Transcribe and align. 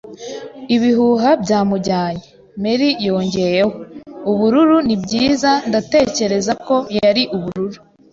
ibihuha 0.75 1.29
byamujyanye. 1.43 2.25
”Merry 2.61 2.89
yongeyeho. 3.07 3.71
“Ubururu! 4.31 4.77
Nibyiza, 4.87 5.51
ndatekereza 5.69 6.51
ko 6.65 6.75
yari 6.99 7.23
ubururu. 7.35 7.79